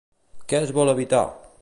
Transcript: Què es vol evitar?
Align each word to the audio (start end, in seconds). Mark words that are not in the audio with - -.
Què 0.53 0.61
es 0.69 0.73
vol 0.79 0.95
evitar? 0.97 1.23